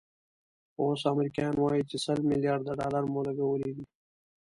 [0.73, 3.85] خو اوس امریکایان وایي چې سل ملیارده ډالر مو لګولي دي.